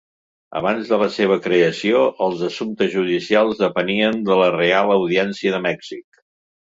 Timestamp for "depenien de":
3.63-4.39